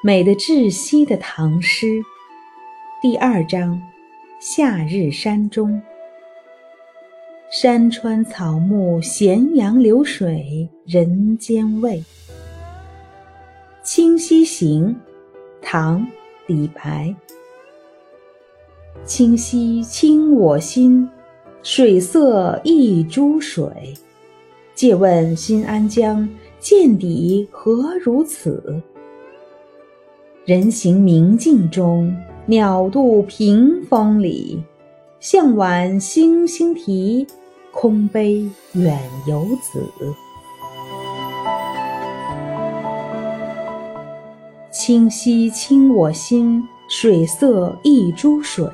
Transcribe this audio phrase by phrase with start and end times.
[0.00, 2.00] 美得窒息的唐诗，
[3.02, 3.82] 第二章：
[4.38, 5.82] 夏日山中。
[7.50, 11.98] 山川草木，咸阳流水人间味。
[13.82, 14.94] 《清溪行》
[15.60, 16.00] 唐·
[16.46, 17.12] 李白。
[19.04, 21.10] 清溪清我心，
[21.64, 23.68] 水色一珠水。
[24.76, 26.28] 借问新安江，
[26.60, 28.80] 见底何如此？
[30.48, 32.10] 人行明镜中，
[32.46, 34.64] 鸟度屏风里。
[35.20, 37.26] 向晚星星啼，
[37.70, 39.84] 空悲远游子。
[44.70, 48.66] 清溪清我心，水色一珠水。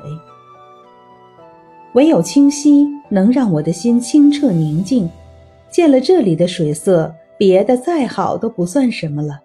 [1.94, 5.10] 唯有清溪能让我的心清澈宁静。
[5.72, 9.40] 见了这里的水色，别的再好都不算什么了。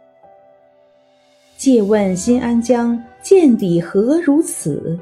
[1.60, 4.98] 借问新安江，见底何如此？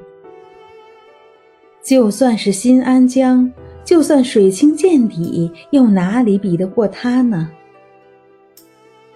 [1.84, 3.54] 就算是新安江，
[3.86, 7.48] 就算水清见底，又哪里比得过它呢？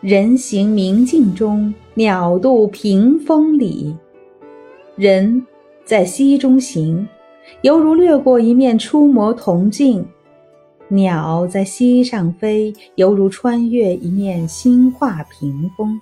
[0.02, 3.96] 人行明镜中，鸟度屏风里。
[4.96, 5.44] 人
[5.84, 7.08] 在溪中行，
[7.64, 10.04] 犹如掠过一面出磨铜镜；
[10.90, 16.00] 鸟在溪上飞，犹如穿越一面新画屏风。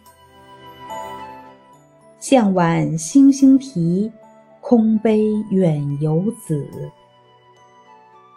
[2.29, 4.11] 向晚星星啼，
[4.61, 6.63] 空悲远游子。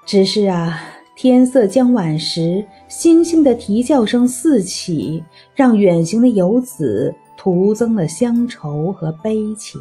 [0.06, 0.80] 只是啊，
[1.14, 5.22] 天色将晚时，星星的啼叫声四起，
[5.54, 9.78] 让远行的游子徒增了乡愁和悲情。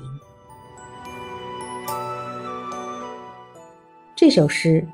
[4.14, 4.86] 这首诗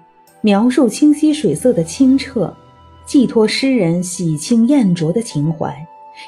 [0.41, 2.55] 描述清溪水色的清澈，
[3.03, 5.75] 寄托诗人喜庆艳浊的情怀。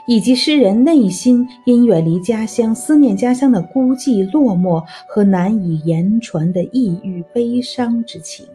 [0.05, 8.45] 以及诗人内心因远离家乡、思念家乡的孤寂、落寞和难以言传的抑郁、悲伤之情。